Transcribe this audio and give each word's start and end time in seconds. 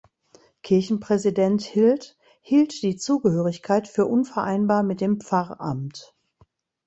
Kirchenpräsident 0.63 1.61
Hild 1.61 2.17
hielt 2.41 2.81
die 2.81 2.95
Zugehörigkeit 2.97 3.87
für 3.87 4.07
unvereinbar 4.07 4.81
mit 4.81 4.99
dem 4.99 5.19
Pfarramt. 5.21 6.15